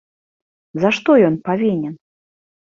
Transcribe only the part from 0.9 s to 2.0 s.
што ён павінен?